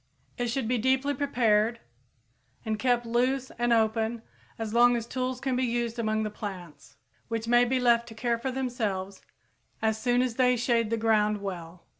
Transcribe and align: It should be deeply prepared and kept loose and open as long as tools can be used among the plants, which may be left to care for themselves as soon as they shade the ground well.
It 0.35 0.47
should 0.47 0.67
be 0.67 0.79
deeply 0.79 1.13
prepared 1.13 1.79
and 2.65 2.79
kept 2.79 3.05
loose 3.05 3.51
and 3.59 3.71
open 3.71 4.23
as 4.57 4.73
long 4.73 4.95
as 4.97 5.05
tools 5.05 5.39
can 5.39 5.55
be 5.55 5.61
used 5.63 5.99
among 5.99 6.23
the 6.23 6.31
plants, 6.31 6.97
which 7.27 7.47
may 7.47 7.65
be 7.65 7.79
left 7.79 8.07
to 8.07 8.15
care 8.15 8.39
for 8.39 8.49
themselves 8.51 9.21
as 9.79 10.01
soon 10.01 10.23
as 10.23 10.37
they 10.37 10.55
shade 10.57 10.89
the 10.89 10.97
ground 10.97 11.39
well. 11.39 11.85